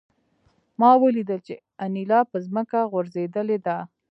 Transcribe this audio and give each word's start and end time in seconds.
ما 0.79 0.91
ولیدل 1.03 1.39
چې 1.47 1.53
انیلا 1.85 2.19
په 2.31 2.37
ځمکه 2.47 2.79
غورځېدلې 2.91 3.57
ده 3.65 3.77